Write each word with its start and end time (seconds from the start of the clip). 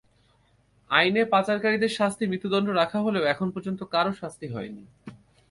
আইনে 0.91 1.21
পাচারকারীদের 1.33 1.91
শাস্তি 1.97 2.23
মৃত্যুদণ্ড 2.27 2.67
রাখা 2.79 2.99
হলেও 3.05 3.23
এখন 3.33 3.47
পর্যন্ত 3.55 3.81
কারও 3.93 4.13
শাস্তি 4.21 4.47
হয়নি। 4.53 4.83